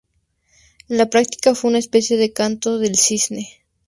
En 0.89 0.97
la 0.97 1.11
práctica, 1.11 1.53
fue 1.53 1.69
una 1.69 1.77
especie 1.77 2.17
de 2.17 2.33
canto 2.33 2.79
del 2.79 2.95
cisne. 2.95 3.61